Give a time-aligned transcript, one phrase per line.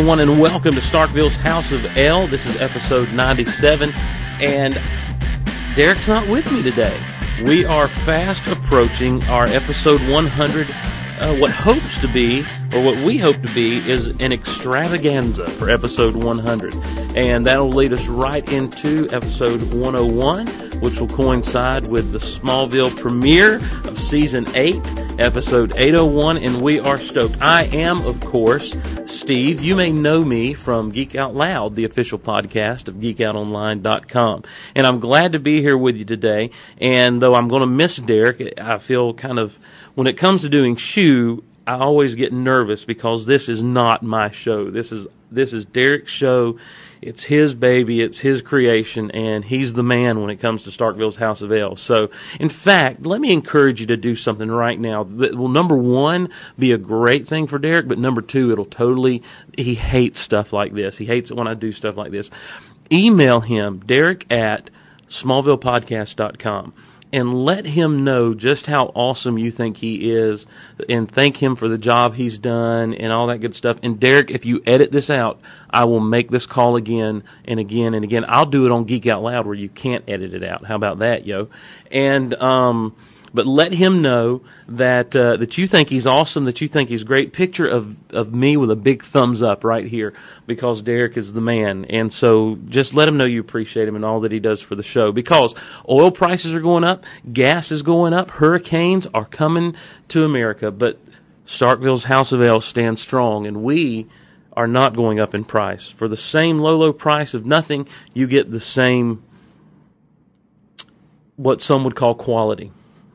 [0.00, 2.26] everyone, and welcome to Smallville's House of El.
[2.26, 3.92] This is episode 97,
[4.40, 4.80] and
[5.76, 6.98] Derek's not with me today.
[7.44, 10.70] We are fast approaching our episode 100.
[10.70, 15.68] Uh, what hopes to be, or what we hope to be, is an extravaganza for
[15.68, 16.74] episode 100.
[17.14, 20.46] And that'll lead us right into episode 101,
[20.80, 24.76] which will coincide with the Smallville premiere of season 8,
[25.18, 27.40] episode 801, and we are stoked.
[27.40, 28.76] I am, of course,
[29.06, 29.60] Steve.
[29.60, 34.44] You may know me from Geek Out Loud, the official podcast of geekoutonline.com.
[34.74, 36.50] And I'm glad to be here with you today.
[36.78, 39.58] And though I'm going to miss Derek, I feel kind of,
[39.94, 44.30] when it comes to doing shoe, I always get nervous because this is not my
[44.30, 44.70] show.
[44.70, 46.58] This is this is Derek's show.
[47.02, 48.02] It's his baby.
[48.02, 51.76] It's his creation, and he's the man when it comes to Smallville's House of El.
[51.76, 55.76] So, in fact, let me encourage you to do something right now that will, number
[55.76, 56.28] one,
[56.58, 59.22] be a great thing for Derek, but number two, it'll totally,
[59.56, 60.98] he hates stuff like this.
[60.98, 62.30] He hates it when I do stuff like this.
[62.92, 64.68] Email him, Derek at
[65.08, 66.74] smallvillepodcast.com
[67.12, 70.46] and let him know just how awesome you think he is
[70.88, 73.78] and thank him for the job he's done and all that good stuff.
[73.82, 77.94] And Derek, if you edit this out, I will make this call again and again
[77.94, 78.24] and again.
[78.28, 80.64] I'll do it on Geek Out Loud where you can't edit it out.
[80.64, 81.48] How about that, yo?
[81.90, 82.94] And, um,
[83.32, 87.04] but let him know that uh, that you think he's awesome, that you think he's
[87.04, 87.32] great.
[87.32, 90.12] Picture of of me with a big thumbs up right here
[90.46, 94.04] because Derek is the man, and so just let him know you appreciate him and
[94.04, 95.12] all that he does for the show.
[95.12, 95.54] Because
[95.88, 99.76] oil prices are going up, gas is going up, hurricanes are coming
[100.08, 100.98] to America, but
[101.46, 104.06] Smallville's House of El stands strong, and we
[104.52, 105.88] are not going up in price.
[105.88, 109.22] For the same low, low price of nothing, you get the same
[111.36, 112.70] what some would call quality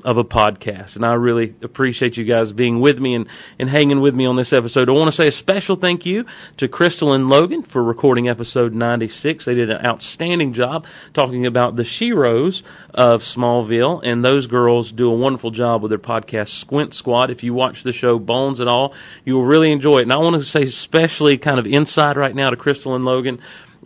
[0.06, 0.96] of a podcast.
[0.96, 3.28] And I really appreciate you guys being with me and,
[3.58, 4.88] and hanging with me on this episode.
[4.88, 6.26] I want to say a special thank you
[6.58, 9.44] to Crystal and Logan for recording episode 96.
[9.44, 12.62] They did an outstanding job talking about the Sheroes
[12.94, 17.32] of Smallville, and those girls do a wonderful job with their podcast Squint Squad.
[17.32, 18.94] If you watch the show Bones at all,
[19.26, 20.04] you will really enjoy it.
[20.04, 23.40] And I want to say especially kind of inside right now to Crystal and Logan.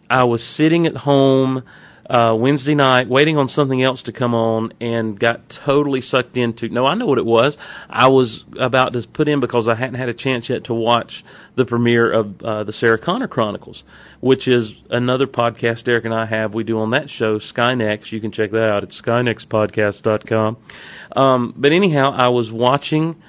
[0.09, 1.63] I was sitting at home
[2.09, 6.67] uh, Wednesday night, waiting on something else to come on, and got totally sucked into.
[6.69, 7.57] No, I know what it was.
[7.89, 11.23] I was about to put in because I hadn't had a chance yet to watch
[11.55, 13.83] the premiere of uh, the Sarah Connor Chronicles,
[14.21, 16.55] which is another podcast Derek and I have.
[16.55, 18.11] We do on that show, Skynex.
[18.11, 20.57] You can check that out at skynexpodcast.com.
[21.15, 23.21] Um, but anyhow, I was watching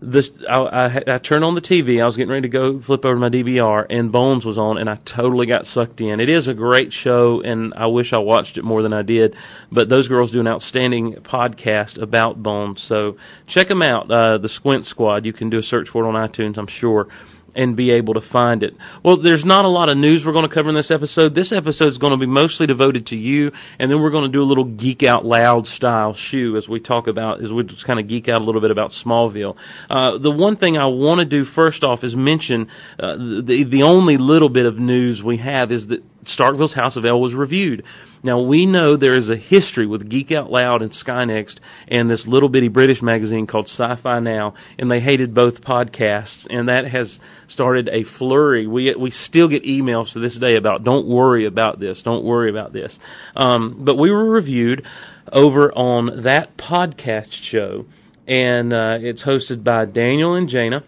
[0.00, 2.02] this I, I, I, turned on the TV.
[2.02, 4.88] I was getting ready to go flip over my DVR, and Bones was on, and
[4.90, 6.20] I totally got sucked in.
[6.20, 9.36] It is a great show, and I wish I watched it more than I did.
[9.72, 14.10] But those girls do an outstanding podcast about Bones, so check them out.
[14.10, 15.24] Uh, the Squint Squad.
[15.24, 17.08] You can do a search for it on iTunes, I'm sure
[17.56, 18.76] and be able to find it.
[19.02, 21.34] Well, there's not a lot of news we're going to cover in this episode.
[21.34, 24.32] This episode is going to be mostly devoted to you, and then we're going to
[24.32, 27.86] do a little geek out loud style shoe as we talk about, as we just
[27.86, 29.56] kind of geek out a little bit about Smallville.
[29.88, 32.68] Uh, the one thing I want to do first off is mention
[33.00, 37.06] uh, the the only little bit of news we have is that Smallville's House of
[37.06, 37.84] El was reviewed.
[38.26, 42.26] Now we know there is a history with Geek Out Loud and Skynext and this
[42.26, 47.20] little bitty British magazine called Sci-Fi Now, and they hated both podcasts, and that has
[47.46, 48.66] started a flurry.
[48.66, 52.50] We we still get emails to this day about don't worry about this, don't worry
[52.50, 52.98] about this.
[53.36, 54.84] Um, but we were reviewed
[55.30, 57.86] over on that podcast show,
[58.26, 60.82] and uh, it's hosted by Daniel and Jana,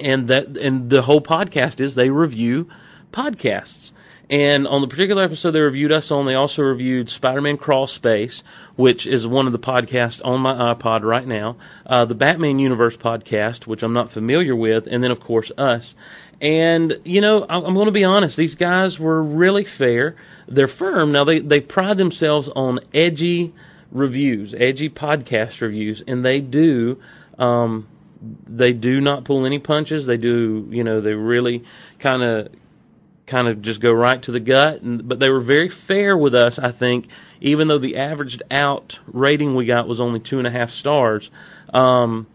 [0.00, 2.68] and that and the whole podcast is they review
[3.12, 3.92] podcasts.
[4.32, 8.42] And on the particular episode they reviewed us on, they also reviewed Spider-Man Crawl Space,
[8.76, 12.96] which is one of the podcasts on my iPod right now, uh, the Batman Universe
[12.96, 15.94] podcast, which I'm not familiar with, and then of course us.
[16.40, 20.16] And you know, I'm going to be honest; these guys were really fair.
[20.48, 21.12] They're firm.
[21.12, 23.52] Now they they pride themselves on edgy
[23.90, 26.98] reviews, edgy podcast reviews, and they do.
[27.38, 27.86] Um,
[28.46, 30.06] they do not pull any punches.
[30.06, 31.64] They do, you know, they really
[31.98, 32.48] kind of
[33.32, 34.82] kind of just go right to the gut.
[34.82, 37.08] And, but they were very fair with us, I think,
[37.40, 41.30] even though the averaged out rating we got was only two and a half stars.
[41.72, 42.26] Um,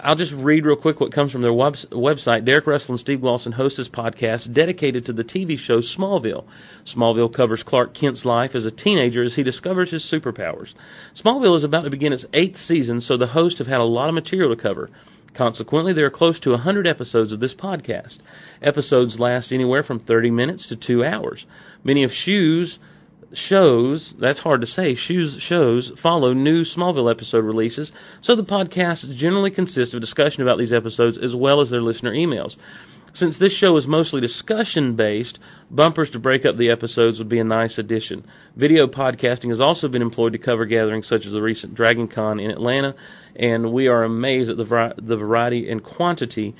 [0.00, 2.44] I'll just read real quick what comes from their web- website.
[2.44, 6.44] Derek Russell and Steve Glosson host this podcast dedicated to the TV show Smallville.
[6.84, 10.74] Smallville covers Clark Kent's life as a teenager as he discovers his superpowers.
[11.14, 14.08] Smallville is about to begin its eighth season, so the hosts have had a lot
[14.08, 14.90] of material to cover.
[15.36, 18.20] Consequently, there are close to 100 episodes of this podcast.
[18.62, 21.44] Episodes last anywhere from 30 minutes to two hours.
[21.84, 22.78] Many of Shoes
[23.34, 27.92] shows, that's hard to say, shoes shows follow new Smallville episode releases,
[28.22, 32.12] so the podcasts generally consist of discussion about these episodes as well as their listener
[32.12, 32.56] emails.
[33.16, 35.38] Since this show is mostly discussion based,
[35.70, 38.26] bumpers to break up the episodes would be a nice addition.
[38.56, 42.38] Video podcasting has also been employed to cover gatherings such as the recent Dragon Con
[42.38, 42.94] in Atlanta,
[43.34, 46.54] and we are amazed at the, the variety and quantity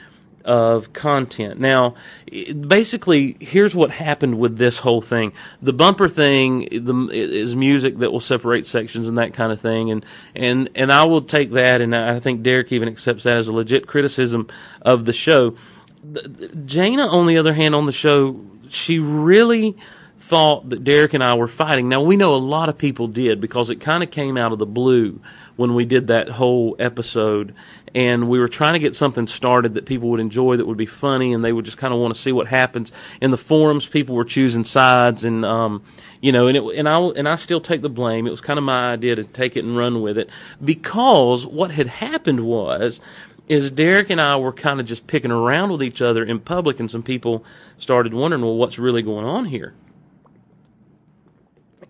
[0.46, 1.60] of content.
[1.60, 5.34] Now, basically, here's what happened with this whole thing.
[5.60, 9.90] The bumper thing the, is music that will separate sections and that kind of thing,
[9.90, 13.48] and and and I will take that, and I think Derek even accepts that as
[13.48, 14.48] a legit criticism
[14.80, 15.54] of the show.
[16.64, 19.76] Jana, on the other hand, on the show, she really
[20.18, 21.88] thought that Derek and I were fighting.
[21.88, 24.58] Now we know a lot of people did because it kind of came out of
[24.58, 25.20] the blue
[25.56, 27.54] when we did that whole episode
[27.94, 30.86] and we were trying to get something started that people would enjoy that would be
[30.86, 33.86] funny and they would just kind of want to see what happens in the forums
[33.86, 35.82] people were choosing sides and um
[36.20, 38.58] you know and it and I and I still take the blame it was kind
[38.58, 40.28] of my idea to take it and run with it
[40.62, 43.00] because what had happened was
[43.48, 46.80] is Derek and I were kind of just picking around with each other in public
[46.80, 47.44] and some people
[47.78, 49.74] started wondering well what's really going on here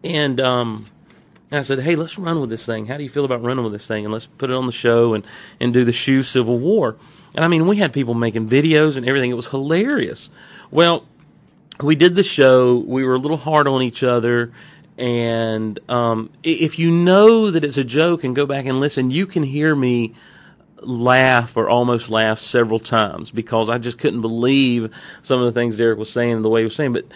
[0.05, 0.87] and um
[1.53, 2.87] I said, "Hey, let's run with this thing.
[2.87, 4.05] How do you feel about running with this thing?
[4.05, 5.25] And let's put it on the show and
[5.61, 6.97] and do the shoe Civil War."
[7.37, 9.31] And I mean, we had people making videos and everything.
[9.31, 10.29] It was hilarious.
[10.71, 11.07] Well,
[11.81, 12.77] we did the show.
[12.77, 14.53] We were a little hard on each other.
[14.99, 19.27] And um, if you know that it's a joke and go back and listen, you
[19.27, 20.15] can hear me
[20.83, 24.93] laugh or almost laugh several times because I just couldn't believe
[25.23, 26.93] some of the things Derek was saying and the way he was saying.
[26.93, 27.07] But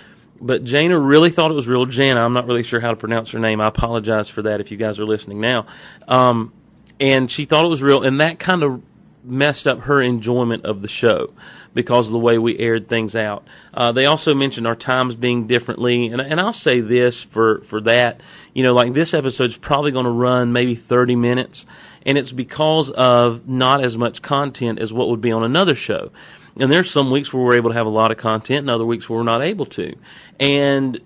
[0.40, 1.84] but Jana really thought it was real.
[1.84, 3.60] Jana, I'm not really sure how to pronounce her name.
[3.60, 5.66] I apologize for that if you guys are listening now.
[6.08, 6.52] Um,
[6.98, 8.82] and she thought it was real, and that kind of
[9.22, 11.32] messed up her enjoyment of the show
[11.74, 13.46] because of the way we aired things out.
[13.72, 17.80] Uh, they also mentioned our times being differently, and, and I'll say this for, for
[17.82, 18.20] that.
[18.54, 21.66] You know, like this episode's probably going to run maybe 30 minutes,
[22.06, 26.10] and it's because of not as much content as what would be on another show.
[26.58, 28.84] And there's some weeks where we're able to have a lot of content, and other
[28.84, 29.94] weeks where we're not able to.
[30.38, 31.00] And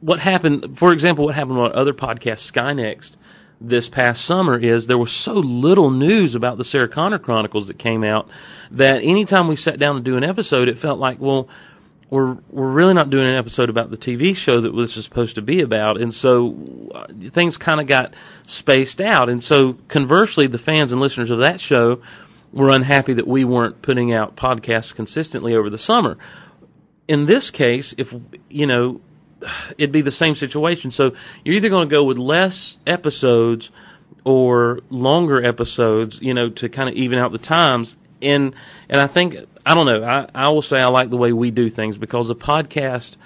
[0.00, 3.12] what happened, for example, what happened on other podcasts, Skynext,
[3.60, 7.78] this past summer is there was so little news about the Sarah Connor Chronicles that
[7.78, 8.28] came out
[8.70, 11.48] that anytime we sat down to do an episode, it felt like, well,
[12.10, 15.34] we're we're really not doing an episode about the TV show that this is supposed
[15.36, 18.14] to be about, and so uh, things kind of got
[18.46, 19.28] spaced out.
[19.28, 22.00] And so conversely, the fans and listeners of that show
[22.52, 26.16] were unhappy that we weren't putting out podcasts consistently over the summer.
[27.08, 28.14] In this case, if
[28.48, 29.00] you know,
[29.78, 30.90] it'd be the same situation.
[30.90, 31.14] So
[31.44, 33.70] you're either going to go with less episodes
[34.24, 37.96] or longer episodes, you know, to kind of even out the times.
[38.22, 38.54] And
[38.88, 40.02] and I think I don't know.
[40.04, 43.16] I, I will say I like the way we do things because the podcast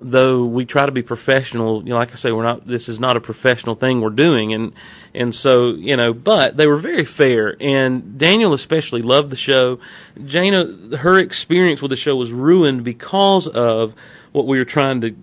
[0.00, 2.66] though we try to be professional, you know, like I say, we're not.
[2.66, 4.72] This is not a professional thing we're doing, and
[5.14, 9.78] and so you know, but they were very fair, and Daniel especially loved the show.
[10.24, 13.94] Jana, her experience with the show was ruined because of
[14.32, 15.14] what we were trying to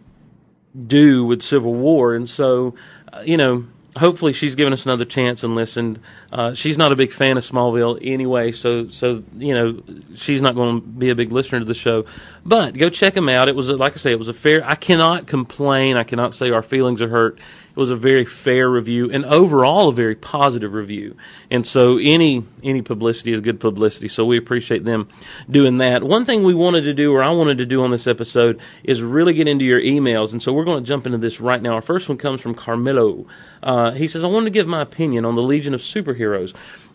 [0.88, 2.76] do with Civil War, and so
[3.12, 3.66] uh, you know,
[3.98, 6.00] hopefully she's given us another chance and listened.
[6.32, 9.82] Uh, she's not a big fan of Smallville anyway, so so you know
[10.16, 12.06] she's not going to be a big listener to the show.
[12.46, 13.48] But go check them out.
[13.48, 14.64] It was like I say, it was a fair.
[14.66, 15.98] I cannot complain.
[15.98, 17.40] I cannot say our feelings are hurt.
[17.76, 21.16] It was a very fair review and overall a very positive review.
[21.50, 24.08] And so any any publicity is good publicity.
[24.10, 25.10] So we appreciate them
[25.50, 26.04] doing that.
[26.04, 29.02] One thing we wanted to do, or I wanted to do on this episode, is
[29.02, 30.34] really get into your emails.
[30.34, 31.74] And so we're going to jump into this right now.
[31.74, 33.26] Our first one comes from Carmelo.
[33.64, 36.54] Uh, he says, "I wanted to give my opinion on the Legion of Superheroes."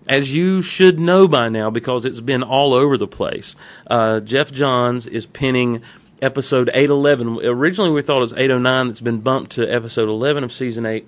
[0.08, 3.54] as you should know by now because it's been all over the place.
[3.86, 5.82] Uh, Geoff Johns is pinning
[6.22, 7.44] episode 811.
[7.44, 8.88] Originally, we thought it was 809.
[8.88, 11.06] It's been bumped to episode 11 of season 8.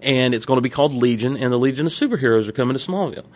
[0.00, 2.82] And it's going to be called Legion, and the Legion of Superheroes are coming to
[2.82, 3.26] Smallville.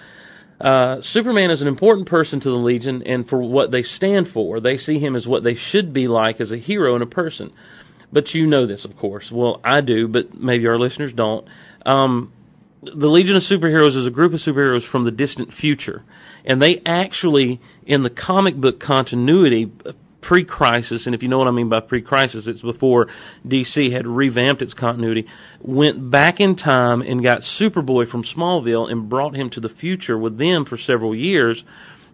[0.61, 4.61] Uh, Superman is an important person to the Legion and for what they stand for.
[4.61, 7.53] They see him as what they should be like as a hero and a person.
[8.13, 9.33] But you know this, of course.
[9.33, 11.49] Well, I do, but maybe our listeners don't.
[11.85, 12.33] Um,
[12.83, 16.05] the Legion of Superheroes is a group of superheroes from the distant future.
[16.45, 19.73] And they actually, in the comic book continuity,
[20.23, 23.09] pre-crisis, and if you know what I mean by pre-crisis, it's before
[23.47, 25.26] DC had revamped its continuity,
[25.61, 30.17] went back in time and got Superboy from Smallville and brought him to the future
[30.17, 31.64] with them for several years,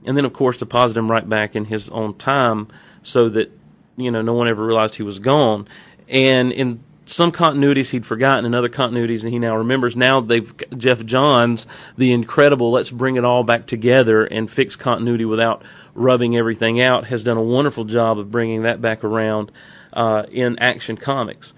[0.05, 2.67] and then of course deposited him right back in his own time
[3.03, 3.53] so that
[3.97, 5.69] you know no one ever realized he was gone.
[6.09, 9.97] And in some continuities he'd forgotten and other continuities and he now remembers.
[9.97, 15.25] Now they've Geoff Johns, the incredible, let's bring it all back together and fix continuity
[15.25, 15.63] without
[15.95, 19.51] rubbing everything out, has done a wonderful job of bringing that back around
[19.93, 21.55] uh, in Action Comics.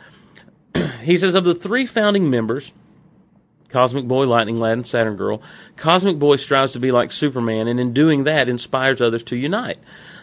[1.03, 2.73] he says of the three founding members,
[3.71, 5.43] Cosmic Boy, Lightning Lad, and Saturn Girl.
[5.77, 9.79] Cosmic Boy strives to be like Superman, and in doing that, inspires others to unite.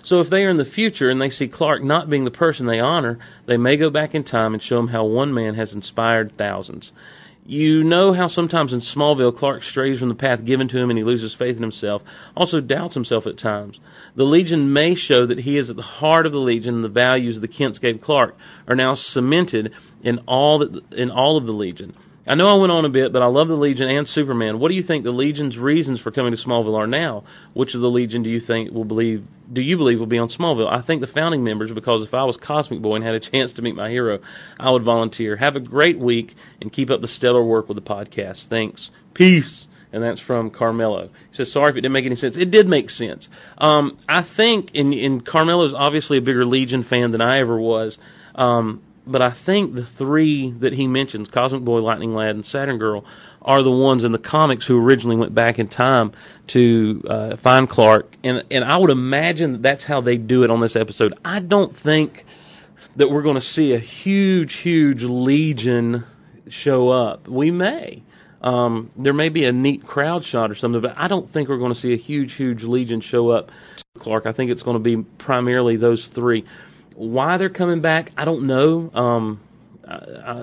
[0.08, 2.66] So if they are in the future and they see Clark not being the person
[2.66, 5.74] they honor, they may go back in time and show him how one man has
[5.74, 6.94] inspired thousands.
[7.46, 10.98] You know how sometimes in Smallville Clark strays from the path given to him and
[10.98, 12.06] he loses faith in himself,
[12.38, 13.82] also doubts himself at times.
[14.16, 16.88] The Legion may show that he is at the heart of the Legion and the
[16.88, 19.74] values of the Kents gave Clark are now cemented
[20.04, 21.94] in all that, in all of the Legion.
[22.27, 24.60] I know I went on a bit, but I love the Legion and Superman.
[24.60, 27.24] What do you think the Legion's reasons for coming to Smallville are now?
[27.53, 29.25] Which of the Legion do you think will believe?
[29.51, 30.69] Do you believe will be on Smallville?
[30.69, 33.53] I think the founding members, because if I was Cosmic Boy and had a chance
[33.53, 34.19] to meet my hero,
[34.60, 35.38] I would volunteer.
[35.38, 38.48] Have a great week and keep up the stellar work with the podcast.
[38.48, 38.91] Thanks.
[39.13, 39.67] Peace.
[39.93, 41.03] And that's from Carmelo.
[41.29, 42.36] He says, "Sorry if it didn't make any sense.
[42.36, 43.29] It did make sense.
[43.57, 47.98] Um, I think, and, and Carmelo's obviously a bigger Legion fan than I ever was."
[48.36, 48.81] Um,
[49.12, 53.06] but I think the three that he mentions, Cosmic Boy, Lightning Lad, and Saturn Girl,
[53.42, 56.12] are the ones in the comics who originally went back in time
[56.48, 60.52] to uh, find Clark, and and I would imagine that that's how they do it
[60.52, 61.14] on this episode.
[61.24, 62.26] I don't think
[62.96, 66.06] that we're going to see a huge, huge legion
[66.50, 67.28] show up.
[67.28, 68.04] We may.
[68.42, 71.58] Um, there may be a neat crowd shot or something, but I don't think we're
[71.58, 73.52] going to see a huge, huge legion show up.
[73.98, 76.46] Clark, I think it's going to be primarily those three.
[76.98, 78.89] Why they're coming back, I don't know.
[78.92, 79.39] Um,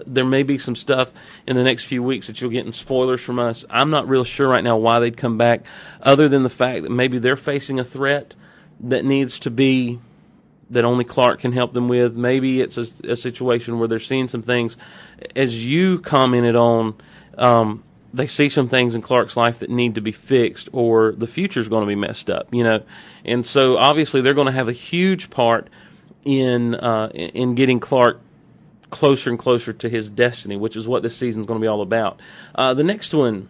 [0.06, 1.12] there may be some stuff
[1.48, 3.64] in the next few weeks that you'll get in spoilers from us.
[3.68, 5.64] I'm not real sure right now why they'd come back,
[6.00, 8.34] other than the fact that maybe they're facing a threat
[8.80, 9.98] that needs to be
[10.70, 12.14] that only Clark can help them with.
[12.14, 14.76] Maybe it's a, a situation where they're seeing some things,
[15.34, 16.94] as you commented on.
[17.36, 17.82] Um,
[18.14, 21.68] they see some things in Clark's life that need to be fixed, or the future's
[21.68, 22.80] going to be messed up, you know.
[23.24, 25.68] And so, obviously, they're going to have a huge part
[26.24, 28.20] in uh, in getting Clark
[28.90, 31.68] closer and closer to his destiny, which is what this season is going to be
[31.68, 32.20] all about.
[32.54, 33.48] Uh, the next one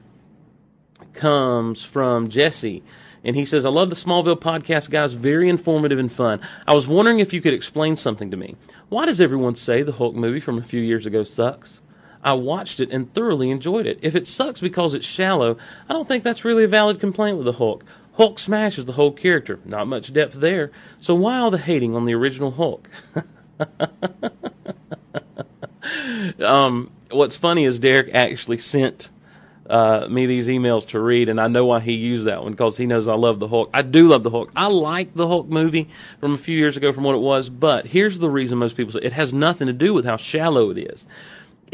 [1.12, 2.82] comes from Jesse.
[3.26, 5.14] And he says, I love the Smallville podcast, guys.
[5.14, 6.40] Very informative and fun.
[6.66, 8.56] I was wondering if you could explain something to me.
[8.90, 11.80] Why does everyone say the Hulk movie from a few years ago sucks?
[12.22, 13.98] I watched it and thoroughly enjoyed it.
[14.02, 15.56] If it sucks because it's shallow,
[15.88, 17.84] I don't think that's really a valid complaint with the Hulk.
[18.14, 19.58] Hulk smashes the whole character.
[19.64, 20.70] Not much depth there.
[21.00, 22.88] So why all the hating on the original Hulk?
[26.40, 29.10] um, what's funny is Derek actually sent
[29.68, 32.76] uh, me these emails to read, and I know why he used that one because
[32.76, 33.70] he knows I love the Hulk.
[33.72, 34.52] I do love the Hulk.
[34.54, 35.88] I like the Hulk movie
[36.20, 38.92] from a few years ago from what it was, but here's the reason most people
[38.92, 41.06] say it has nothing to do with how shallow it is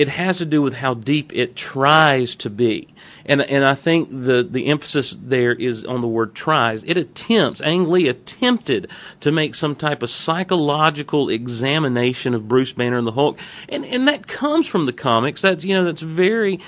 [0.00, 2.88] it has to do with how deep it tries to be.
[3.26, 6.82] And and I think the the emphasis there is on the word tries.
[6.84, 8.88] It attempts, Ang Lee attempted
[9.20, 13.38] to make some type of psychological examination of Bruce Banner and the Hulk.
[13.68, 15.42] And and that comes from the comics.
[15.42, 16.60] That's you know, that's very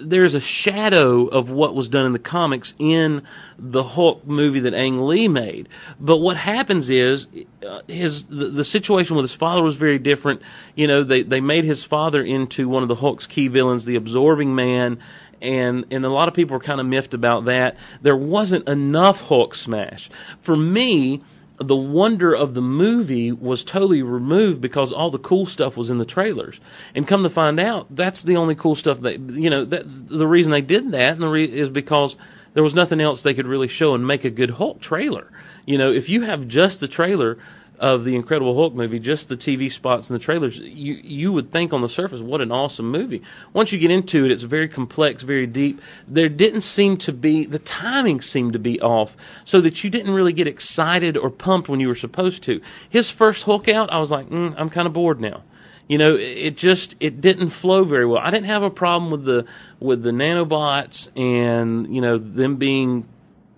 [0.00, 3.22] there's a shadow of what was done in the comics in
[3.58, 5.68] the Hulk movie that Ang Lee made.
[6.00, 7.28] But what happens is
[7.66, 10.42] uh, his the, the, situation with his father was very different.
[10.74, 13.96] You know, they they made his father into one of the Hulk's key villains, the
[13.96, 14.98] Absorbing Man.
[15.40, 17.76] And and a lot of people were kind of miffed about that.
[18.02, 20.10] There wasn't enough Hulk smash.
[20.40, 21.22] For me,
[21.58, 25.98] the wonder of the movie was totally removed because all the cool stuff was in
[25.98, 26.60] the trailers.
[26.94, 29.64] And come to find out, that's the only cool stuff that you know.
[29.64, 32.16] That the reason they did that and the re- is because
[32.54, 35.30] there was nothing else they could really show and make a good Hulk trailer.
[35.64, 37.38] You know, if you have just the trailer
[37.78, 41.50] of the Incredible Hulk movie, just the TV spots and the trailers, you you would
[41.50, 43.22] think on the surface, what an awesome movie.
[43.52, 45.80] Once you get into it, it's very complex, very deep.
[46.08, 50.12] There didn't seem to be the timing seemed to be off, so that you didn't
[50.12, 52.60] really get excited or pumped when you were supposed to.
[52.88, 55.42] His first Hulk out, I was like, mm, I'm kind of bored now.
[55.88, 58.20] You know, it just it didn't flow very well.
[58.20, 59.44] I didn't have a problem with the
[59.78, 63.06] with the nanobots and you know them being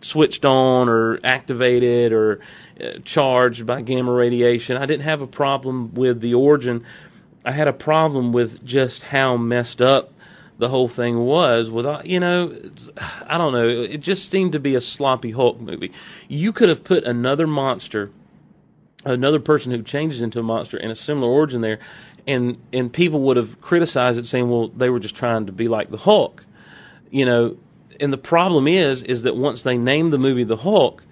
[0.00, 2.40] switched on or activated or
[2.80, 4.76] uh, charged by gamma radiation.
[4.76, 6.84] I didn't have a problem with the origin.
[7.44, 10.12] I had a problem with just how messed up
[10.58, 11.70] the whole thing was.
[11.70, 12.54] Without, you know,
[13.26, 13.68] I don't know.
[13.68, 15.92] It just seemed to be a sloppy Hulk movie.
[16.28, 18.10] You could have put another monster,
[19.04, 21.78] another person who changes into a monster, in a similar origin there,
[22.26, 25.68] and and people would have criticized it, saying, "Well, they were just trying to be
[25.68, 26.44] like the Hulk,"
[27.10, 27.56] you know.
[28.00, 31.02] And the problem is, is that once they named the movie the Hulk,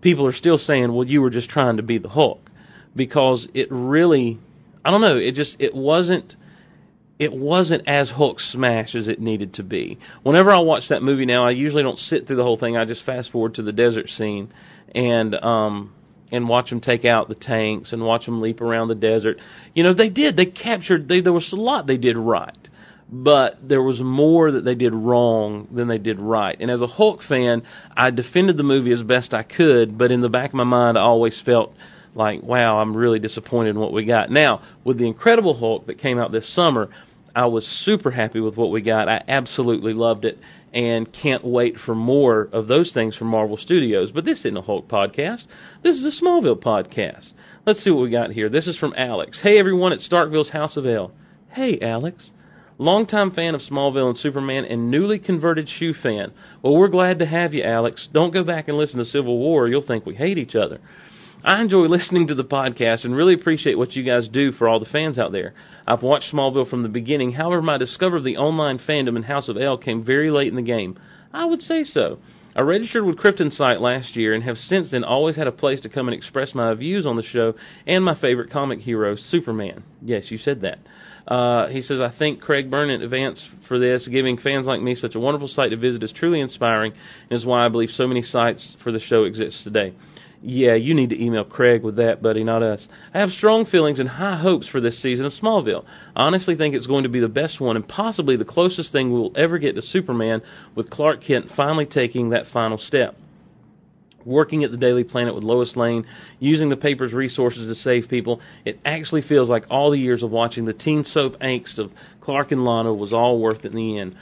[0.00, 2.50] people are still saying, well, you were just trying to be the Hulk.
[2.94, 4.38] Because it really,
[4.84, 6.36] I don't know, it just, it wasn't,
[7.18, 9.98] it wasn't as Hulk smash as it needed to be.
[10.22, 12.76] Whenever I watch that movie now, I usually don't sit through the whole thing.
[12.76, 14.50] I just fast forward to the desert scene
[14.94, 15.92] and, um,
[16.32, 19.38] and watch them take out the tanks and watch them leap around the desert.
[19.74, 20.36] You know, they did.
[20.36, 22.69] They captured, they, there was a lot they did right.
[23.12, 26.56] But there was more that they did wrong than they did right.
[26.60, 27.64] And as a Hulk fan,
[27.96, 30.96] I defended the movie as best I could, but in the back of my mind,
[30.96, 31.74] I always felt
[32.14, 34.30] like, wow, I'm really disappointed in what we got.
[34.30, 36.88] Now, with the Incredible Hulk that came out this summer,
[37.34, 39.08] I was super happy with what we got.
[39.08, 40.38] I absolutely loved it
[40.72, 44.12] and can't wait for more of those things from Marvel Studios.
[44.12, 45.46] But this isn't a Hulk podcast.
[45.82, 47.32] This is a Smallville podcast.
[47.66, 48.48] Let's see what we got here.
[48.48, 49.40] This is from Alex.
[49.40, 51.12] Hey everyone at Smallville's House of El.
[51.50, 52.32] Hey Alex.
[52.80, 56.32] Longtime fan of Smallville and Superman and newly converted shoe fan.
[56.62, 58.06] Well, we're glad to have you, Alex.
[58.06, 59.68] Don't go back and listen to Civil War.
[59.68, 60.80] You'll think we hate each other.
[61.44, 64.80] I enjoy listening to the podcast and really appreciate what you guys do for all
[64.80, 65.52] the fans out there.
[65.86, 67.32] I've watched Smallville from the beginning.
[67.32, 70.56] However, my discovery of the online fandom in House of El came very late in
[70.56, 70.98] the game.
[71.34, 72.18] I would say so.
[72.56, 75.90] I registered with KryptonSite last year and have since then always had a place to
[75.90, 77.56] come and express my views on the show
[77.86, 79.84] and my favorite comic hero, Superman.
[80.00, 80.78] Yes, you said that.
[81.30, 84.08] Uh, he says, I thank Craig Byrne in advance for this.
[84.08, 87.46] Giving fans like me such a wonderful site to visit is truly inspiring and is
[87.46, 89.94] why I believe so many sites for the show exist today.
[90.42, 92.88] Yeah, you need to email Craig with that, buddy, not us.
[93.14, 95.84] I have strong feelings and high hopes for this season of Smallville.
[96.16, 99.12] I honestly think it's going to be the best one and possibly the closest thing
[99.12, 100.42] we'll ever get to Superman
[100.74, 103.16] with Clark Kent finally taking that final step.
[104.24, 106.06] Working at the Daily Planet with Lois Lane,
[106.38, 110.30] using the paper's resources to save people, it actually feels like all the years of
[110.30, 113.98] watching the teen soap angst of Clark and Lana was all worth it in the
[113.98, 114.14] end.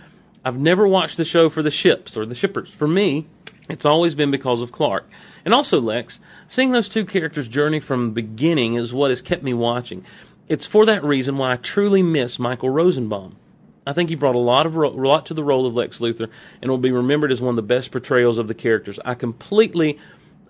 [0.45, 2.71] I've never watched the show for the ships or the shippers.
[2.71, 3.27] For me,
[3.69, 5.09] it's always been because of Clark.
[5.45, 9.43] And also, Lex, seeing those two characters' journey from the beginning is what has kept
[9.43, 10.05] me watching.
[10.49, 13.37] It's for that reason why I truly miss Michael Rosenbaum.
[13.89, 16.29] I think he brought a lot of ro- lot to the role of Lex Luthor
[16.61, 19.01] and will be remembered as one of the best portrayals of the characters.
[19.03, 19.99] I completely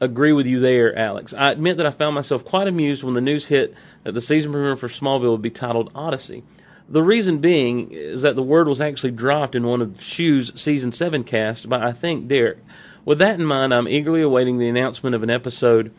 [0.00, 1.32] agree with you there, Alex.
[1.34, 4.50] I admit that I found myself quite amused when the news hit that the season
[4.50, 6.42] premiere for Smallville would be titled Odyssey.
[6.88, 10.90] The reason being is that the word was actually dropped in one of Shu's season
[10.90, 12.58] 7 cast by, I think, Derek.
[13.04, 15.92] With that in mind, I'm eagerly awaiting the announcement of an episode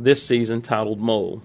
[0.00, 1.42] this season titled Mole.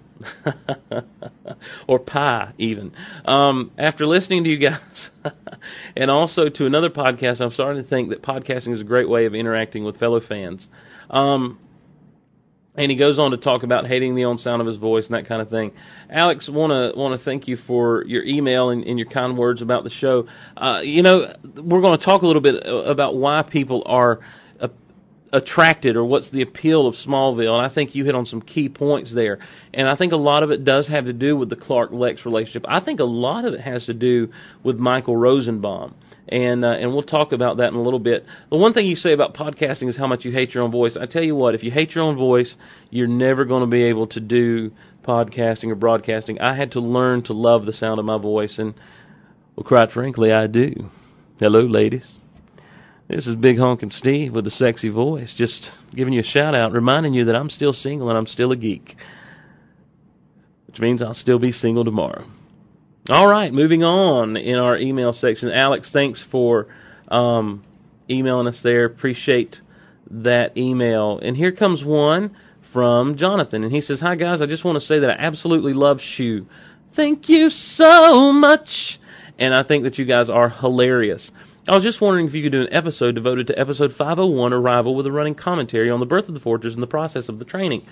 [1.88, 2.94] or Pie, even.
[3.26, 5.12] Um, after listening to you guys,
[5.98, 9.26] and also to another podcast, I'm starting to think that podcasting is a great way
[9.26, 10.70] of interacting with fellow fans.
[11.10, 11.60] Um,
[12.78, 15.16] and he goes on to talk about hating the own sound of his voice and
[15.16, 15.72] that kind of thing.
[16.10, 19.62] Alex, want to want to thank you for your email and, and your kind words
[19.62, 20.28] about the show.
[20.58, 24.20] Uh, you know, we're going to talk a little bit about why people are
[25.36, 27.54] attracted or what's the appeal of Smallville.
[27.54, 29.40] And I think you hit on some key points there.
[29.74, 32.26] And I think a lot of it does have to do with the Clark Lex
[32.26, 32.66] relationship.
[32.70, 34.30] I think a lot of it has to do
[34.64, 35.94] with Michael Rosenbaum.
[36.28, 38.26] And uh, and we'll talk about that in a little bit.
[38.50, 40.98] The one thing you say about podcasting is how much you hate your own voice.
[40.98, 42.58] I tell you what, if you hate your own voice,
[42.90, 44.72] you're never going to be able to do
[45.04, 46.42] podcasting or broadcasting.
[46.42, 48.74] I had to learn to love the sound of my voice, and
[49.56, 50.90] well, quite frankly, I do.
[51.38, 52.20] Hello, ladies.
[53.08, 56.72] This is Big Honkin' Steve with a sexy voice, just giving you a shout out,
[56.72, 58.96] reminding you that I'm still single and I'm still a geek.
[60.66, 62.26] Which means I'll still be single tomorrow.
[63.12, 65.52] All right, moving on in our email section.
[65.52, 66.68] Alex, thanks for
[67.10, 67.62] um,
[68.10, 68.86] emailing us there.
[68.86, 69.62] Appreciate
[70.10, 71.20] that email.
[71.20, 73.64] And here comes one from Jonathan.
[73.64, 74.42] And he says, Hi, guys.
[74.42, 76.48] I just want to say that I absolutely love Shu.
[76.92, 79.00] Thank you so much.
[79.38, 81.32] And I think that you guys are hilarious.
[81.68, 84.94] I was just wondering if you could do an episode devoted to episode 501 Arrival
[84.94, 87.46] with a running commentary on the birth of the fortress and the process of the
[87.46, 87.84] training.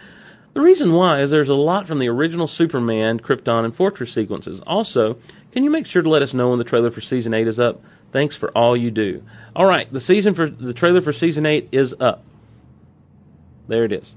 [0.54, 4.60] The reason why is there's a lot from the original Superman, Krypton, and Fortress sequences.
[4.68, 5.18] Also,
[5.52, 7.60] can you make sure to let us know when the trailer for season 8 is
[7.60, 7.82] up?
[8.12, 9.24] Thanks for all you do.
[9.56, 12.24] All right, the season for the trailer for season 8 is up.
[13.68, 14.14] There it is.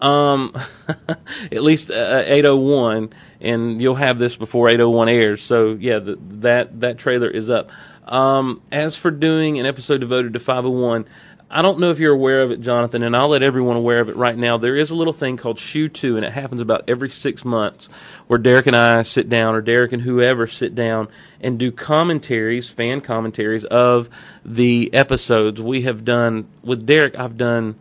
[0.00, 0.54] Um,
[1.52, 3.12] at least uh, 801
[3.44, 5.42] and you'll have this before 801 airs.
[5.42, 7.70] So yeah, the, that that trailer is up.
[8.06, 11.06] Um, as for doing an episode devoted to 501,
[11.50, 14.08] I don't know if you're aware of it, Jonathan, and I'll let everyone aware of
[14.08, 14.58] it right now.
[14.58, 17.88] There is a little thing called Shu 2, and it happens about every six months
[18.26, 21.08] where Derek and I sit down, or Derek and whoever sit down
[21.40, 24.10] and do commentaries, fan commentaries of
[24.44, 25.62] the episodes.
[25.62, 27.76] We have done, with Derek, I've done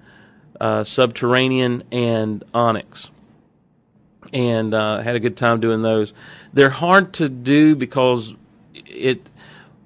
[0.62, 3.10] uh, Subterranean and Onyx.
[4.32, 6.14] And uh, had a good time doing those.
[6.54, 8.36] They're hard to do because
[8.74, 9.28] it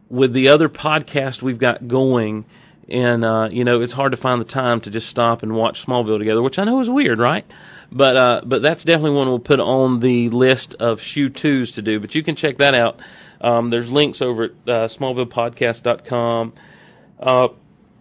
[0.10, 2.46] with the other podcast we've got going,
[2.90, 5.86] and uh, you know it's hard to find the time to just stop and watch
[5.86, 7.46] Smallville together, which I know is weird, right?
[7.92, 11.82] But uh, but that's definitely one we'll put on the list of shoe twos to
[11.82, 12.00] do.
[12.00, 13.00] But you can check that out.
[13.40, 16.54] Um, there's links over at uh, SmallvillePodcast.com.
[17.20, 17.48] Uh,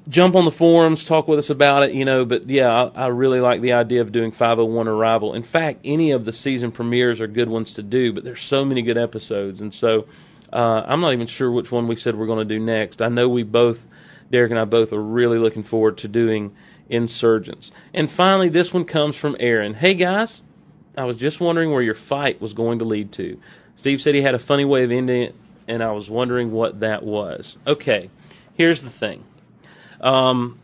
[0.09, 2.25] jump on the forums, talk with us about it, you know.
[2.25, 5.35] But yeah, I, I, really like the idea of doing 501 Arrival.
[5.35, 8.65] In fact, any of the season premieres are good ones to do, but there's so
[8.65, 10.07] many good episodes, and so
[10.57, 13.03] Uh, I'm not even sure which one we said we're going to do next.
[13.03, 13.87] I know we both,
[14.33, 16.57] Derek and I both, are really looking forward to doing
[16.89, 17.73] Insurgence.
[17.93, 19.75] And finally, this one comes from Aaron.
[19.75, 20.41] Hey guys,
[20.97, 23.39] I was just wondering where your fight was going to lead to.
[23.75, 25.35] Steve said he had a funny way of ending it,
[25.69, 27.59] and I was wondering what that was.
[27.67, 28.09] Okay,
[28.55, 29.25] here's the thing.
[30.01, 30.59] Um,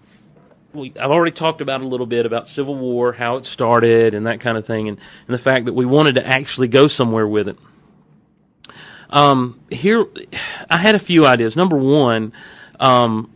[0.72, 4.26] we, I've already talked about a little bit about Civil War, how it started, and
[4.26, 7.28] that kind of thing, and, and the fact that we wanted to actually go somewhere
[7.28, 7.58] with it.
[9.12, 10.06] Um, here,
[10.70, 11.54] I had a few ideas.
[11.54, 12.32] Number one,
[12.80, 13.30] um,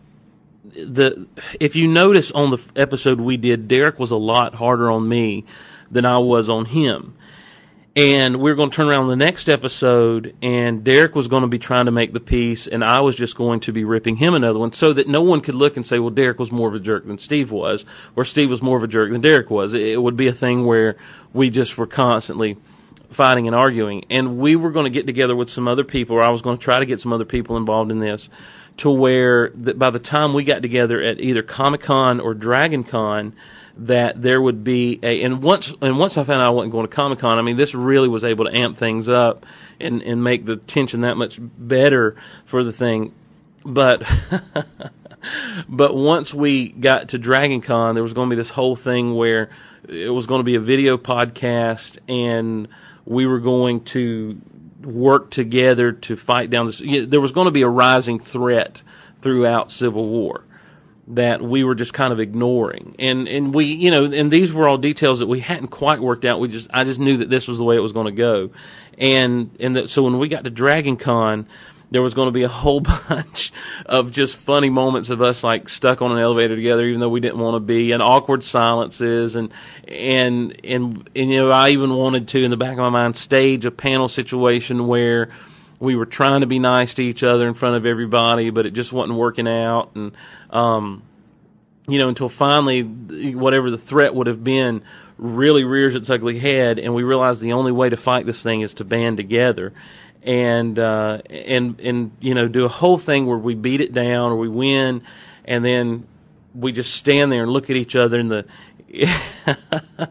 [0.64, 1.26] the
[1.60, 5.44] if you notice on the episode we did, Derek was a lot harder on me
[5.90, 7.14] than I was on him.
[7.94, 11.46] And we are going to turn around the next episode, and Derek was going to
[11.48, 14.34] be trying to make the peace, and I was just going to be ripping him
[14.34, 16.74] another one, so that no one could look and say, "Well, Derek was more of
[16.74, 19.72] a jerk than Steve was," or Steve was more of a jerk than Derek was.
[19.72, 20.96] It would be a thing where
[21.32, 22.58] we just were constantly
[23.10, 26.22] fighting and arguing, and we were going to get together with some other people, or
[26.22, 28.28] I was going to try to get some other people involved in this,
[28.78, 32.84] to where that by the time we got together at either Comic Con or Dragon
[32.84, 33.34] Con
[33.78, 36.86] that there would be a and once and once I found out I wasn't going
[36.86, 39.44] to Comic Con, I mean this really was able to amp things up
[39.80, 43.14] and and make the tension that much better for the thing.
[43.64, 44.02] But
[45.68, 49.14] but once we got to Dragon Con, there was going to be this whole thing
[49.14, 49.50] where
[49.88, 52.68] it was going to be a video podcast and
[53.06, 54.38] we were going to
[54.82, 56.82] work together to fight down this.
[56.84, 58.82] There was going to be a rising threat
[59.22, 60.44] throughout Civil War
[61.08, 62.96] that we were just kind of ignoring.
[62.98, 66.24] And and we, you know, and these were all details that we hadn't quite worked
[66.24, 66.40] out.
[66.40, 68.50] We just I just knew that this was the way it was going to go.
[68.98, 71.48] And and that, so when we got to Dragon Con,
[71.90, 73.52] there was going to be a whole bunch
[73.86, 77.20] of just funny moments of us like stuck on an elevator together even though we
[77.20, 79.52] didn't want to be and awkward silences and
[79.86, 83.16] and and, and you know I even wanted to in the back of my mind
[83.16, 85.30] stage a panel situation where
[85.78, 88.72] we were trying to be nice to each other in front of everybody, but it
[88.72, 89.94] just wasn't working out.
[89.94, 90.16] And,
[90.50, 91.02] um,
[91.86, 94.82] you know, until finally, whatever the threat would have been
[95.18, 98.62] really rears its ugly head, and we realized the only way to fight this thing
[98.62, 99.72] is to band together.
[100.26, 104.32] And uh, and and you know do a whole thing where we beat it down
[104.32, 105.02] or we win,
[105.44, 106.04] and then
[106.52, 108.44] we just stand there and look at each other in the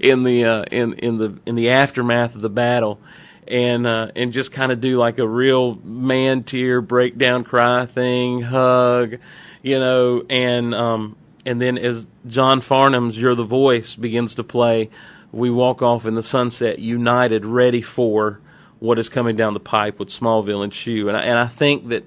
[0.00, 3.00] in the uh, in in the in the aftermath of the battle,
[3.46, 8.42] and uh, and just kind of do like a real man tear breakdown cry thing,
[8.42, 9.18] hug,
[9.62, 14.90] you know, and um, and then as John Farnham's "You're the Voice" begins to play,
[15.32, 18.40] we walk off in the sunset, united, ready for
[18.80, 21.88] what is coming down the pipe with Smallville and Shoe, and I, and I think
[21.88, 22.04] that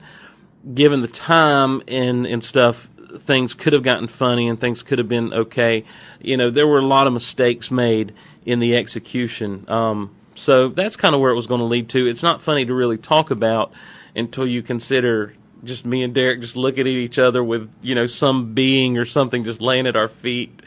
[0.73, 2.87] given the time and and stuff.
[3.13, 5.83] Things could have gotten funny and things could have been okay.
[6.21, 8.13] You know, there were a lot of mistakes made
[8.45, 9.65] in the execution.
[9.67, 12.07] Um, so that's kind of where it was going to lead to.
[12.07, 13.73] It's not funny to really talk about
[14.15, 18.07] until you consider just me and Derek just looking at each other with, you know,
[18.07, 20.61] some being or something just laying at our feet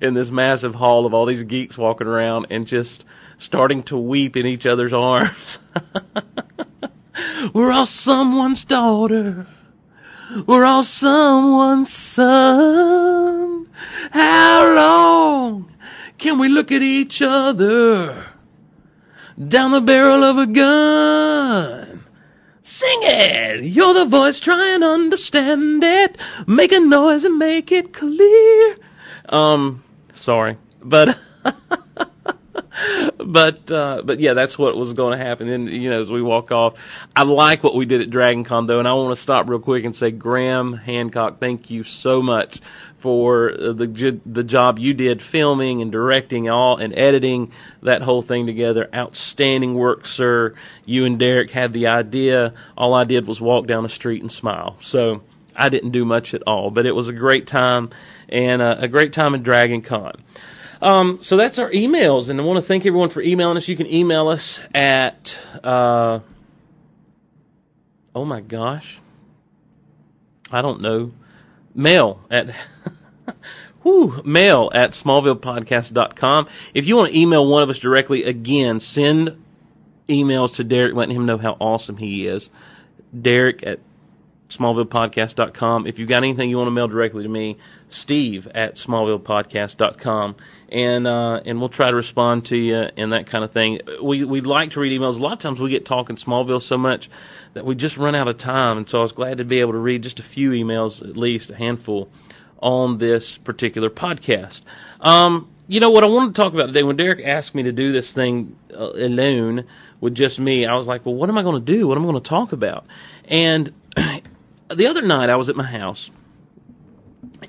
[0.00, 3.04] in this massive hall of all these geeks walking around and just
[3.40, 5.58] starting to weep in each other's arms.
[7.52, 9.48] We're all someone's daughter.
[10.46, 13.68] We're all someone's son.
[14.12, 15.74] How long
[16.18, 18.30] can we look at each other?
[19.48, 22.04] down the barrel of a gun.
[22.62, 23.64] Sing it!
[23.64, 26.18] You're the voice, try and understand it.
[26.46, 28.76] Make a noise and make it clear.
[29.28, 29.82] Um,
[30.14, 30.56] sorry.
[30.82, 31.18] But,
[33.18, 35.48] but, uh, but yeah, that's what was going to happen.
[35.48, 36.74] And, you know, as we walk off,
[37.14, 39.60] I like what we did at Dragon Con though, and I want to stop real
[39.60, 42.60] quick and say, Graham Hancock, thank you so much
[43.00, 47.50] for the the job you did filming and directing all and editing
[47.82, 48.88] that whole thing together.
[48.94, 50.54] Outstanding work, sir.
[50.84, 52.52] You and Derek had the idea.
[52.76, 54.76] All I did was walk down the street and smile.
[54.80, 55.22] So
[55.56, 57.90] I didn't do much at all, but it was a great time
[58.28, 60.12] and a, a great time at Dragon Con.
[60.82, 63.68] Um, so that's our emails, and I want to thank everyone for emailing us.
[63.68, 66.20] You can email us at, uh,
[68.14, 69.00] oh my gosh,
[70.50, 71.12] I don't know,
[71.74, 72.54] mail at
[73.82, 76.48] whew, mail at smallvillepodcast.com.
[76.72, 79.42] If you want to email one of us directly, again, send
[80.08, 82.50] emails to Derek letting him know how awesome he is.
[83.18, 83.80] Derek at
[84.48, 85.86] smallvillepodcast.com.
[85.86, 87.56] If you've got anything you want to mail directly to me,
[87.92, 90.36] Steve at smallvillepodcast.com.
[90.68, 93.80] And, uh, and we'll try to respond to you and that kind of thing.
[94.02, 95.16] We, we like to read emails.
[95.16, 97.10] A lot of times we get talking Smallville so much
[97.54, 98.78] that we just run out of time.
[98.78, 101.16] And so I was glad to be able to read just a few emails, at
[101.16, 102.08] least a handful,
[102.58, 104.62] on this particular podcast.
[105.00, 106.82] Um, you know what I wanted to talk about today.
[106.82, 109.66] When Derek asked me to do this thing uh, alone
[110.00, 111.86] with just me, I was like, "Well, what am I going to do?
[111.86, 112.86] What am I going to talk about?"
[113.26, 113.72] And
[114.68, 116.10] the other night, I was at my house,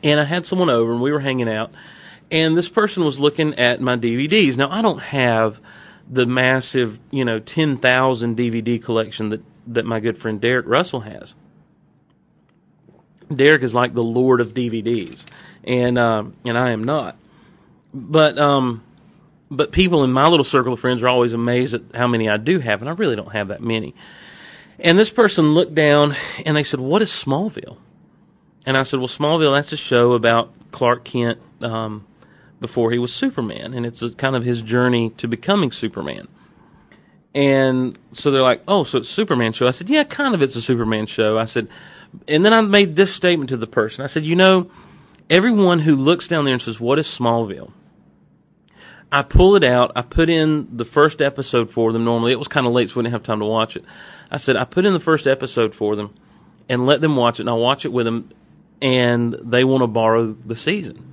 [0.04, 1.72] and I had someone over, and we were hanging out,
[2.30, 4.58] and this person was looking at my DVDs.
[4.58, 5.62] Now, I don't have
[6.10, 11.02] the massive, you know, ten thousand DVD collection that that my good friend Derek Russell
[11.02, 11.34] has.
[13.34, 15.26] Derek is like the lord of DVDs,
[15.64, 17.18] and um, and I am not.
[17.94, 18.84] But um,
[19.50, 22.38] but people in my little circle of friends are always amazed at how many I
[22.38, 23.94] do have, and I really don't have that many.
[24.80, 27.78] And this person looked down and they said, "What is Smallville?"
[28.66, 32.06] And I said, "Well, Smallville that's a show about Clark Kent um,
[32.60, 36.28] before he was Superman, and it's a, kind of his journey to becoming Superman."
[37.34, 40.44] And so they're like, "Oh, so it's Superman show?" I said, "Yeah, kind of.
[40.44, 41.70] It's a Superman show." I said,
[42.28, 44.04] and then I made this statement to the person.
[44.04, 44.70] I said, "You know,
[45.30, 47.72] everyone who looks down there and says, "What is Smallville?"
[49.12, 49.92] I pull it out.
[49.96, 52.06] I put in the first episode for them.
[52.06, 53.84] Normally, it was kind of late, so we didn't have time to watch it.
[54.30, 56.14] I said I put in the first episode for them
[56.70, 58.30] and let them watch it, and I'll watch it with them,
[58.82, 61.08] and they want to borrow the season.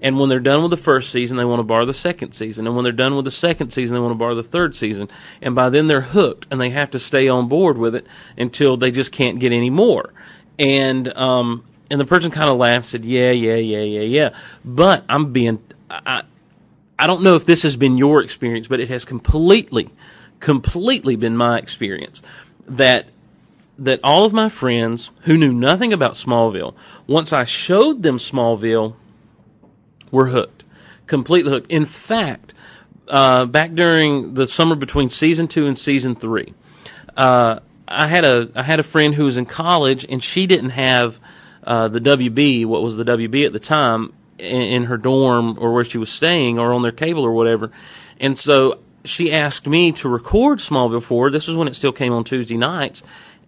[0.00, 2.66] And when they're done with the first season, they want to borrow the second season.
[2.66, 5.08] And when they're done with the second season, they want to borrow the third season.
[5.40, 8.76] And by then they're hooked and they have to stay on board with it until
[8.76, 10.12] they just can't get any more.
[10.58, 14.30] And, um, and the person kind of laughed, and said, yeah, yeah, yeah, yeah, yeah.
[14.64, 16.24] But I'm being, I,
[16.98, 19.90] I don't know if this has been your experience, but it has completely,
[20.40, 22.22] completely been my experience
[22.66, 23.06] that
[23.78, 26.74] that all of my friends who knew nothing about Smallville,
[27.06, 28.94] once I showed them Smallville,
[30.10, 30.64] were hooked,
[31.06, 31.70] completely hooked.
[31.70, 32.54] In fact,
[33.08, 36.54] uh, back during the summer between season two and season three,
[37.16, 40.70] uh, I had a I had a friend who was in college and she didn't
[40.70, 41.18] have
[41.64, 45.72] uh, the WB, what was the WB at the time, in, in her dorm or
[45.72, 47.70] where she was staying or on their cable or whatever,
[48.20, 51.30] and so she asked me to record Smallville for her.
[51.30, 53.02] This was when it still came on Tuesday nights.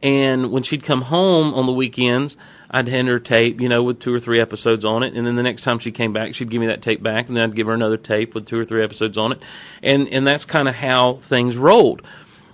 [0.04, 2.36] And when she'd come home on the weekends,
[2.70, 5.14] I'd hand her tape, you know, with two or three episodes on it.
[5.14, 7.36] And then the next time she came back, she'd give me that tape back, and
[7.36, 9.40] then I'd give her another tape with two or three episodes on it.
[9.82, 12.02] And and that's kind of how things rolled.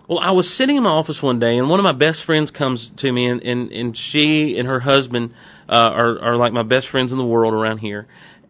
[0.07, 2.53] Well, I was sitting in my office one day, and one of my best friends
[2.53, 5.35] comes to me, and and, and she and her husband
[5.69, 8.07] uh, are are like my best friends in the world around here.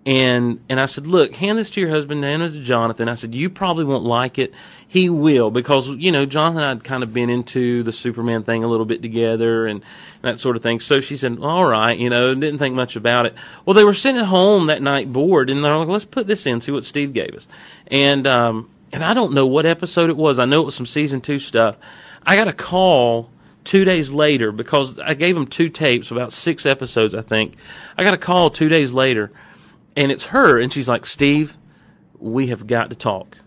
[0.07, 3.09] And and I said, look, hand this to your husband, this to Jonathan.
[3.09, 4.55] I said, you probably won't like it.
[4.89, 8.65] He will because you know Jonathan and I'd kind of been into the Superman thing
[8.65, 9.83] a little bit together and
[10.23, 10.81] that sort of thing.
[10.81, 13.35] So she said, all right, you know, didn't think much about it.
[13.67, 16.47] Well, they were sitting at home that night bored, and they're like, let's put this
[16.47, 17.47] in, see what Steve gave us.
[17.89, 20.39] And um, and I don't know what episode it was.
[20.39, 21.77] I know it was some season two stuff.
[22.25, 23.29] I got a call
[23.65, 27.57] two days later because I gave them two tapes, about six episodes, I think.
[27.99, 29.31] I got a call two days later
[29.96, 31.57] and it's her, and she's like, Steve,
[32.18, 33.38] we have got to talk.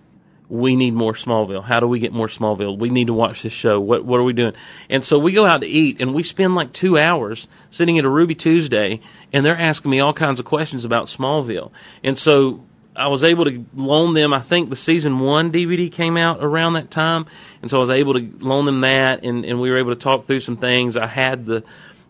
[0.49, 1.63] We need more Smallville.
[1.63, 2.77] How do we get more Smallville?
[2.77, 3.79] We need to watch this show.
[3.79, 4.53] What what are we doing?
[4.89, 8.05] And so we go out to eat, and we spend like two hours sitting at
[8.05, 8.99] a Ruby Tuesday,
[9.31, 11.71] and they're asking me all kinds of questions about Smallville.
[12.03, 12.63] And so
[12.95, 14.33] I was able to loan them.
[14.33, 17.25] I think the season one DVD came out around that time,
[17.61, 19.99] and so I was able to loan them that, and, and we were able to
[19.99, 20.97] talk through some things.
[20.97, 21.63] I had the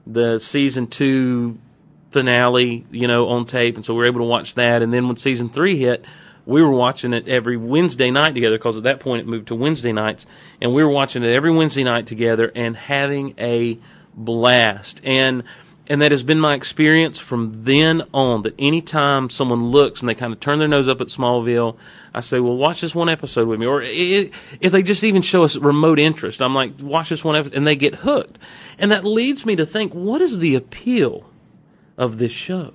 [0.06, 1.58] the season two
[2.14, 4.82] finale, you know, on tape, and so we were able to watch that.
[4.82, 6.06] And then when season three hit,
[6.46, 9.56] we were watching it every Wednesday night together because at that point it moved to
[9.56, 10.26] Wednesday nights,
[10.62, 13.78] and we were watching it every Wednesday night together and having a
[14.14, 15.02] blast.
[15.04, 15.44] And
[15.88, 18.44] and that has been my experience from then on.
[18.44, 21.78] That anytime someone looks and they kind of turn their nose up at Smallville,
[22.14, 25.44] I say, "Well, watch this one episode with me." Or if they just even show
[25.44, 28.38] us remote interest, I'm like, "Watch this one episode," and they get hooked.
[28.78, 31.26] And that leads me to think, what is the appeal
[31.98, 32.74] of this show.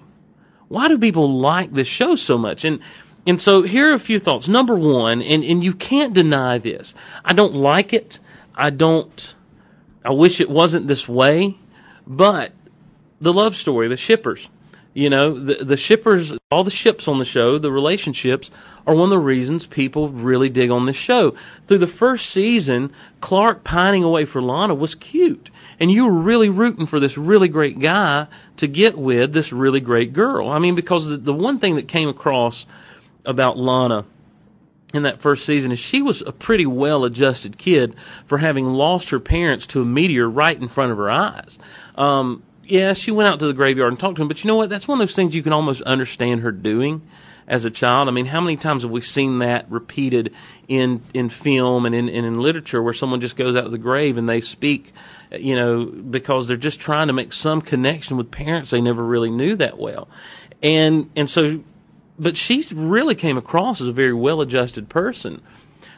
[0.68, 2.64] Why do people like this show so much?
[2.64, 2.80] And
[3.26, 4.48] and so here are a few thoughts.
[4.48, 6.94] Number one, and, and you can't deny this.
[7.24, 8.20] I don't like it.
[8.54, 9.34] I don't
[10.04, 11.56] I wish it wasn't this way,
[12.06, 12.52] but
[13.20, 14.48] the love story, the shippers,
[14.98, 18.50] you know, the the shippers, all the ships on the show, the relationships
[18.84, 21.36] are one of the reasons people really dig on this show.
[21.68, 26.48] Through the first season, Clark pining away for Lana was cute and you were really
[26.48, 30.48] rooting for this really great guy to get with this really great girl.
[30.48, 32.66] I mean, because the, the one thing that came across
[33.24, 34.04] about Lana
[34.92, 37.94] in that first season is she was a pretty well adjusted kid
[38.26, 41.56] for having lost her parents to a meteor right in front of her eyes.
[41.94, 44.56] Um, yeah, she went out to the graveyard and talked to him, but you know
[44.56, 44.68] what?
[44.68, 47.02] That's one of those things you can almost understand her doing
[47.46, 48.08] as a child.
[48.08, 50.34] I mean, how many times have we seen that repeated
[50.68, 53.78] in in film and in and in literature where someone just goes out to the
[53.78, 54.92] grave and they speak,
[55.32, 59.30] you know, because they're just trying to make some connection with parents they never really
[59.30, 60.08] knew that well,
[60.62, 61.60] and and so
[62.18, 65.40] but she really came across as a very well-adjusted person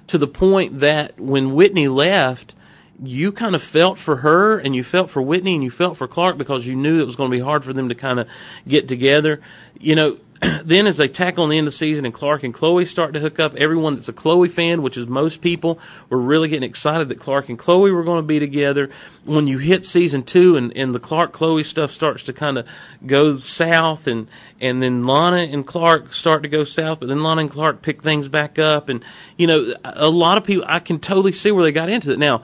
[0.06, 2.54] to the point that when Whitney left,
[3.02, 6.06] you kind of felt for her and you felt for Whitney and you felt for
[6.06, 8.28] Clark because you knew it was going to be hard for them to kind of
[8.68, 9.40] get together.
[9.78, 10.18] You know,
[10.64, 13.14] then as they tackle on the end of the season and Clark and Chloe start
[13.14, 16.68] to hook up, everyone that's a Chloe fan, which is most people, were really getting
[16.68, 18.90] excited that Clark and Chloe were going to be together.
[19.24, 22.66] When you hit season two and, and the Clark Chloe stuff starts to kind of
[23.06, 24.28] go south and,
[24.60, 28.02] and then Lana and Clark start to go south, but then Lana and Clark pick
[28.02, 28.88] things back up.
[28.88, 29.04] And,
[29.36, 32.18] you know, a lot of people, I can totally see where they got into it.
[32.18, 32.42] Now,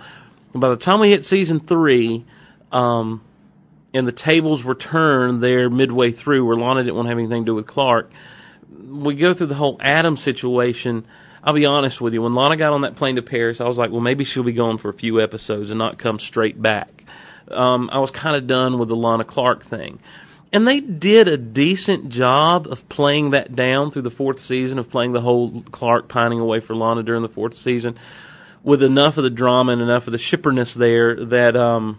[0.60, 2.24] by the time we hit season three,
[2.72, 3.22] um,
[3.94, 7.42] and the tables were turned there midway through where Lana didn't want to have anything
[7.42, 8.10] to do with Clark.
[8.88, 11.06] We go through the whole Adam situation.
[11.42, 12.22] I'll be honest with you.
[12.22, 14.52] When Lana got on that plane to Paris, I was like, well, maybe she'll be
[14.52, 17.04] gone for a few episodes and not come straight back.
[17.50, 20.00] Um, I was kind of done with the Lana Clark thing.
[20.52, 24.90] And they did a decent job of playing that down through the fourth season, of
[24.90, 27.98] playing the whole Clark pining away for Lana during the fourth season,
[28.66, 31.98] with enough of the drama and enough of the shipperness there that um,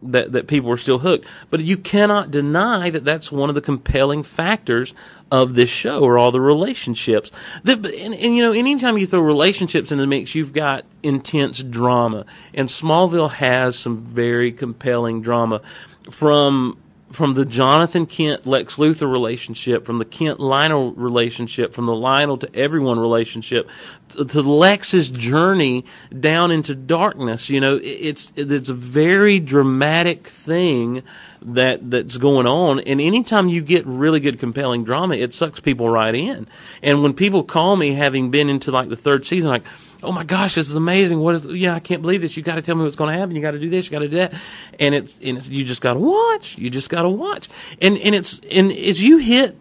[0.00, 1.26] that, that people are still hooked.
[1.50, 4.94] But you cannot deny that that's one of the compelling factors
[5.32, 7.30] of this show or all the relationships.
[7.64, 11.62] That, and, and, you know, anytime you throw relationships in the mix, you've got intense
[11.62, 12.26] drama.
[12.52, 15.62] And Smallville has some very compelling drama
[16.10, 16.78] from
[17.12, 22.38] from the Jonathan Kent Lex Luthor relationship, from the Kent Lionel relationship, from the Lionel
[22.38, 23.68] to everyone relationship,
[24.10, 25.84] to, to Lex's journey
[26.18, 27.48] down into darkness.
[27.50, 31.02] You know, it's it's a very dramatic thing
[31.42, 32.80] that that's going on.
[32.80, 36.48] And anytime you get really good, compelling drama, it sucks people right in.
[36.82, 39.64] And when people call me, having been into like the third season, like
[40.04, 41.18] oh my gosh, this is amazing.
[41.18, 42.36] What is, yeah, I can't believe this.
[42.36, 43.34] You got to tell me what's going to happen.
[43.34, 43.86] You got to do this.
[43.86, 44.34] You got to do that.
[44.78, 46.58] And it's, and it's, you just got to watch.
[46.58, 47.48] You just got to watch.
[47.80, 49.56] And, and it's, and as you hit,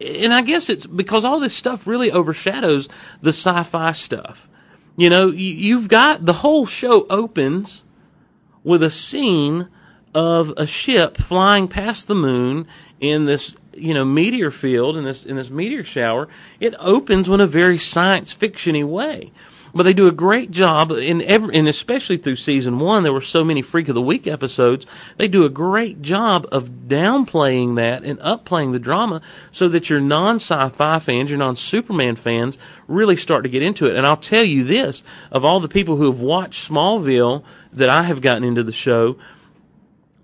[0.00, 2.88] and I guess it's because all this stuff really overshadows
[3.22, 4.48] the sci-fi stuff.
[4.96, 7.84] You know, you've got the whole show opens
[8.64, 9.68] with a scene
[10.14, 12.66] of a ship flying past the moon
[13.00, 16.28] in this you know meteor field in this in this meteor shower,
[16.60, 19.32] it opens in a very science fictiony way.
[19.76, 23.20] But they do a great job in every, and especially through season one, there were
[23.20, 24.86] so many Freak of the Week episodes.
[25.18, 29.20] They do a great job of downplaying that and upplaying the drama
[29.52, 32.56] so that your non sci-fi fans, your non Superman fans,
[32.88, 33.96] really start to get into it.
[33.96, 38.04] And I'll tell you this: of all the people who have watched Smallville that I
[38.04, 39.18] have gotten into the show,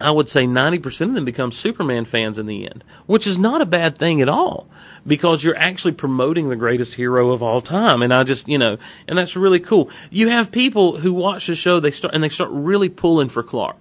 [0.02, 3.62] I would say 90% of them become Superman fans in the end, which is not
[3.62, 4.68] a bad thing at all
[5.06, 8.02] because you're actually promoting the greatest hero of all time.
[8.02, 9.90] And I just, you know, and that's really cool.
[10.10, 13.42] You have people who watch the show, they start, and they start really pulling for
[13.42, 13.76] Clark.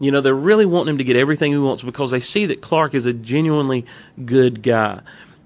[0.00, 2.60] You know, they're really wanting him to get everything he wants because they see that
[2.60, 3.86] Clark is a genuinely
[4.24, 5.00] good guy.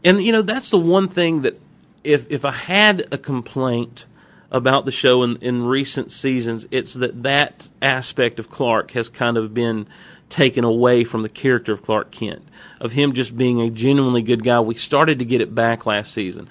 [0.05, 1.61] And, you know, that's the one thing that
[2.03, 4.07] if, if I had a complaint,
[4.51, 9.37] about the show in, in recent seasons, it's that that aspect of Clark has kind
[9.37, 9.87] of been
[10.29, 12.43] taken away from the character of Clark Kent,
[12.81, 14.61] of him just being a genuinely good guy.
[14.61, 16.49] We started to get it back last season.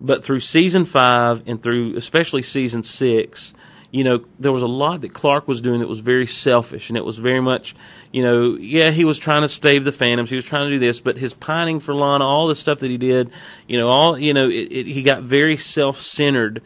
[0.00, 3.54] But through season five and through especially season six,
[3.90, 6.96] you know, there was a lot that Clark was doing that was very selfish and
[6.96, 7.76] it was very much,
[8.12, 10.80] you know, yeah, he was trying to stave the phantoms, he was trying to do
[10.80, 13.30] this, but his pining for Lana, all the stuff that he did,
[13.68, 16.60] you know, all, you know, it, it, he got very self centered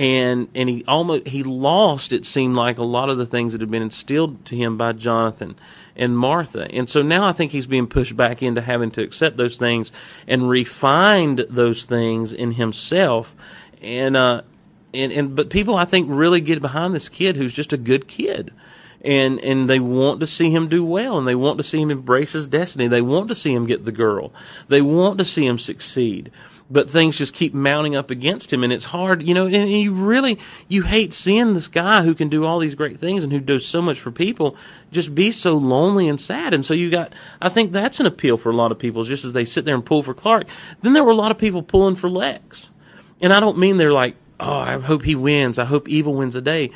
[0.00, 3.60] and and he almost he lost it seemed like a lot of the things that
[3.60, 5.54] had been instilled to him by Jonathan
[5.94, 6.66] and Martha.
[6.72, 9.92] And so now I think he's being pushed back into having to accept those things
[10.26, 13.36] and refined those things in himself.
[13.82, 14.40] And uh
[14.94, 18.08] and and but people I think really get behind this kid who's just a good
[18.08, 18.54] kid.
[19.04, 21.90] And and they want to see him do well and they want to see him
[21.90, 22.88] embrace his destiny.
[22.88, 24.32] They want to see him get the girl.
[24.68, 26.30] They want to see him succeed
[26.70, 29.92] but things just keep mounting up against him and it's hard you know and, you
[29.92, 33.40] really you hate seeing this guy who can do all these great things and who
[33.40, 34.56] does so much for people
[34.90, 36.54] just be so lonely and sad.
[36.54, 39.24] And so you got i think that's an appeal for a lot of people just
[39.24, 40.46] as they sit there and pull for clark.
[40.82, 42.70] Then there were a lot of people pulling for lex.
[43.20, 45.58] And i don't mean they're like oh i hope he wins.
[45.58, 46.70] I hope evil wins a day.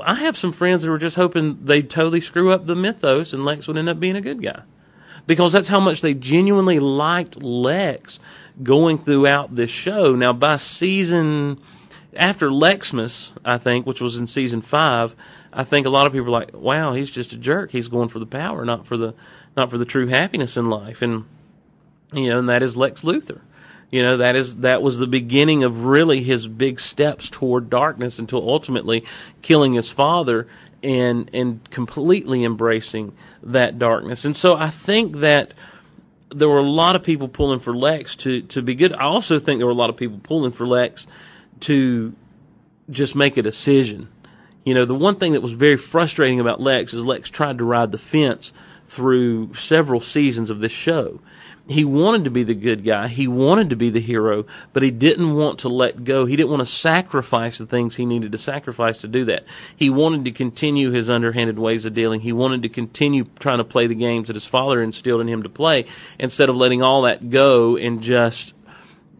[0.00, 3.44] I have some friends that were just hoping they'd totally screw up the mythos and
[3.44, 4.62] lex would end up being a good guy.
[5.26, 8.18] Because that's how much they genuinely liked lex
[8.62, 10.14] going throughout this show.
[10.14, 11.60] Now, by season
[12.14, 15.16] after Lexmas, I think, which was in season five,
[15.52, 17.70] I think a lot of people are like, "Wow, he's just a jerk.
[17.70, 19.14] He's going for the power, not for the
[19.56, 21.24] not for the true happiness in life." And
[22.12, 23.40] you know, and that is Lex Luthor.
[23.90, 28.18] You know, that is that was the beginning of really his big steps toward darkness
[28.18, 29.04] until ultimately
[29.42, 30.46] killing his father
[30.82, 34.24] and and completely embracing that darkness.
[34.24, 35.54] And so I think that
[36.34, 38.92] there were a lot of people pulling for Lex to to be good.
[38.92, 41.06] I also think there were a lot of people pulling for Lex
[41.60, 42.14] to
[42.90, 44.08] just make a decision.
[44.64, 47.64] You know, the one thing that was very frustrating about Lex is Lex tried to
[47.64, 48.52] ride the fence
[48.92, 51.18] through several seasons of this show.
[51.66, 53.08] He wanted to be the good guy.
[53.08, 56.26] He wanted to be the hero, but he didn't want to let go.
[56.26, 59.44] He didn't want to sacrifice the things he needed to sacrifice to do that.
[59.74, 62.20] He wanted to continue his underhanded ways of dealing.
[62.20, 65.44] He wanted to continue trying to play the games that his father instilled in him
[65.44, 65.86] to play
[66.18, 68.54] instead of letting all that go and just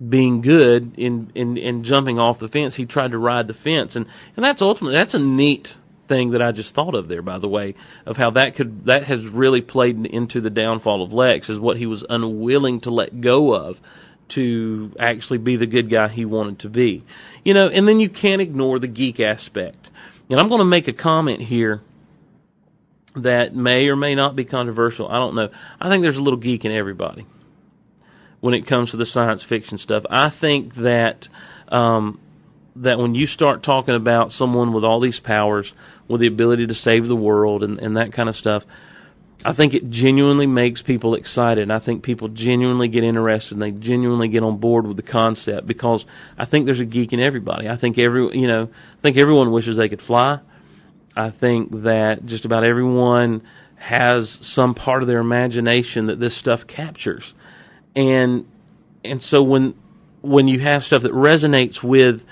[0.06, 2.74] being good in, in, in jumping off the fence.
[2.74, 3.96] He tried to ride the fence.
[3.96, 4.04] And,
[4.36, 5.76] and that's ultimately, that's a neat
[6.12, 9.04] thing that I just thought of there, by the way, of how that could that
[9.04, 13.22] has really played into the downfall of Lex is what he was unwilling to let
[13.22, 13.80] go of
[14.28, 17.02] to actually be the good guy he wanted to be.
[17.44, 19.90] You know, and then you can't ignore the geek aspect.
[20.28, 21.80] And I'm going to make a comment here
[23.16, 25.08] that may or may not be controversial.
[25.08, 25.48] I don't know.
[25.80, 27.26] I think there's a little geek in everybody
[28.40, 30.04] when it comes to the science fiction stuff.
[30.10, 31.28] I think that
[31.68, 32.20] um,
[32.76, 35.74] that when you start talking about someone with all these powers,
[36.08, 38.66] with the ability to save the world and, and that kind of stuff,
[39.44, 41.70] I think it genuinely makes people excited.
[41.70, 45.66] I think people genuinely get interested and they genuinely get on board with the concept
[45.66, 46.06] because
[46.38, 47.68] I think there's a geek in everybody.
[47.68, 50.38] I think every, you know, I think everyone wishes they could fly.
[51.16, 53.42] I think that just about everyone
[53.76, 57.34] has some part of their imagination that this stuff captures.
[57.96, 58.46] And,
[59.04, 59.74] and so when,
[60.20, 62.24] when you have stuff that resonates with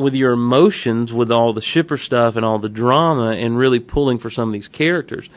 [0.00, 4.18] with your emotions, with all the shipper stuff and all the drama, and really pulling
[4.18, 5.28] for some of these characters,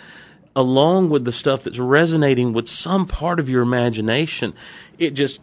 [0.55, 4.53] along with the stuff that's resonating with some part of your imagination,
[4.97, 5.39] it just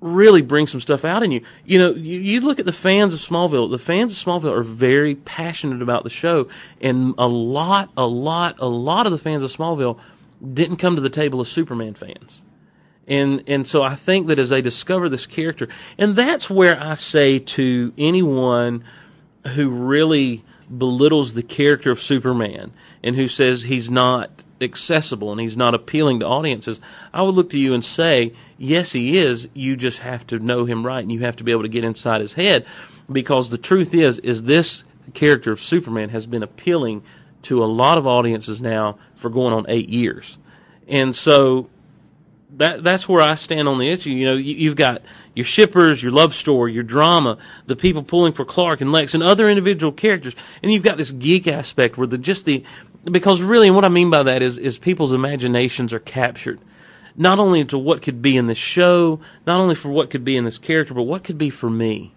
[0.00, 1.42] really brings some stuff out in you.
[1.64, 3.70] You know, you, you, look at the fans of Smallville.
[3.70, 6.48] The fans of Smallville are very passionate about the show,
[6.80, 9.98] and a lot, a lot, a lot of the fans of Smallville
[10.52, 12.42] didn't come to the table as Superman fans.
[13.06, 16.94] And and so I think that as they discover this character, and that's where I
[16.94, 18.84] say to anyone
[19.54, 20.42] who really
[20.76, 26.20] belittles the character of Superman and who says he's not accessible and he's not appealing
[26.20, 26.80] to audiences,
[27.12, 29.48] I would look to you and say, yes, he is.
[29.52, 31.84] You just have to know him right and you have to be able to get
[31.84, 32.64] inside his head
[33.10, 37.02] because the truth is, is this character of Superman has been appealing
[37.42, 40.38] to a lot of audiences now for going on eight years.
[40.88, 41.68] And so
[42.58, 44.10] that that's where I stand on the issue.
[44.10, 45.02] You know, you, have got
[45.34, 49.22] your shippers, your love story, your drama, the people pulling for Clark and Lex, and
[49.22, 52.64] other individual characters, and you've got this geek aspect where the just the
[53.04, 56.60] because really, and what I mean by that is is people's imaginations are captured.
[57.16, 60.36] Not only into what could be in this show, not only for what could be
[60.36, 62.12] in this character, but what could be for me.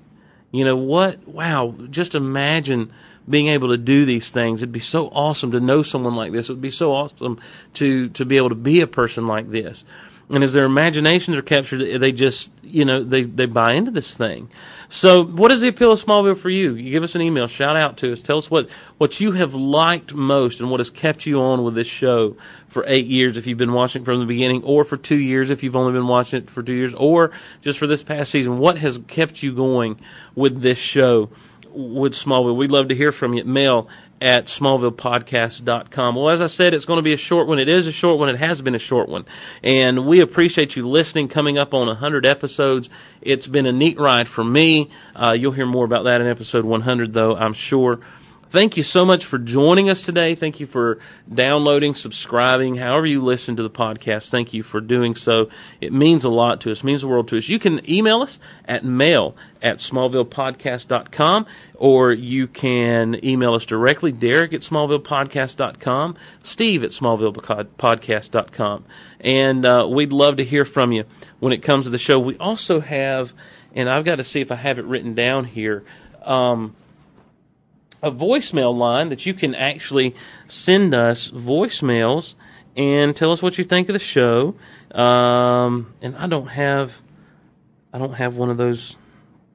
[0.52, 1.28] You know what?
[1.28, 1.76] Wow!
[1.90, 2.92] Just imagine
[3.30, 4.64] being able to do these things.
[4.64, 6.50] It'd be so awesome to know someone like this.
[6.50, 7.40] It would be so awesome
[7.74, 9.84] to to be able to be a person like this
[10.30, 14.15] and as their imaginations are captured, they just you know they they buy into this
[14.15, 14.49] thing.
[14.89, 16.75] So, what is the appeal of Smallville for you?
[16.75, 19.53] You give us an email, shout out to us, tell us what what you have
[19.53, 23.47] liked most and what has kept you on with this show for eight years if
[23.47, 26.41] you've been watching from the beginning, or for two years if you've only been watching
[26.43, 28.59] it for two years, or just for this past season.
[28.59, 29.99] What has kept you going
[30.36, 31.30] with this show?
[31.69, 33.43] With Smallville, we'd love to hear from you.
[33.43, 33.88] Mail
[34.20, 36.15] at smallvillepodcast.com.
[36.15, 37.59] Well, as I said, it's going to be a short one.
[37.59, 38.30] It is a short one.
[38.30, 39.26] It has been a short one.
[39.63, 42.89] And we appreciate you listening, coming up on 100 episodes.
[43.22, 44.89] It's been a neat ride for me.
[45.15, 47.99] Uh, you'll hear more about that in episode 100, though, I'm sure.
[48.50, 50.34] Thank you so much for joining us today.
[50.34, 51.00] Thank you for
[51.34, 54.30] downloading, subscribing, however you listen to the podcast.
[54.30, 55.50] Thank you for doing so.
[55.82, 57.50] It means a lot to us, means the world to us.
[57.50, 61.45] You can email us at mail at smallvillepodcast.com
[61.76, 68.86] or you can email us directly, Derek at smallvillepodcast.com, Steve at smallvillepodcast.com.
[69.20, 71.04] And uh, we'd love to hear from you
[71.39, 72.18] when it comes to the show.
[72.18, 73.34] We also have,
[73.76, 75.84] and I've got to see if I have it written down here.
[76.24, 76.76] Um,
[78.02, 80.16] a voicemail line that you can actually
[80.48, 82.36] send us voicemails
[82.76, 84.56] and tell us what you think of the show.
[84.91, 86.93] Um, and I don't have,
[87.91, 88.95] I don't have one of those.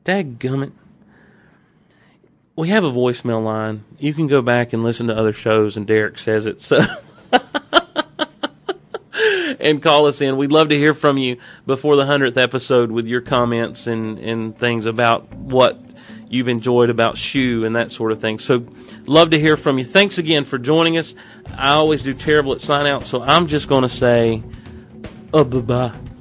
[0.04, 0.72] Dadgummit.
[2.56, 3.84] We have a voicemail line.
[3.98, 6.60] You can go back and listen to other shows, and Derek says it.
[6.60, 6.80] So.
[9.60, 10.36] and call us in.
[10.36, 14.58] We'd love to hear from you before the 100th episode with your comments and, and
[14.58, 15.80] things about what
[16.32, 18.38] you've enjoyed about Shoe and that sort of thing.
[18.38, 18.66] So,
[19.06, 19.84] love to hear from you.
[19.84, 21.14] Thanks again for joining us.
[21.54, 24.42] I always do terrible at sign out, so I'm just going to say,
[25.32, 26.11] uh, bye bye.